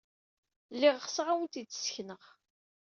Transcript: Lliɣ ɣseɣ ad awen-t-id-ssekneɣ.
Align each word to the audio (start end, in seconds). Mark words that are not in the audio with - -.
Lliɣ 0.73 0.95
ɣseɣ 1.05 1.27
ad 1.27 1.33
awen-t-id-ssekneɣ. 1.35 2.23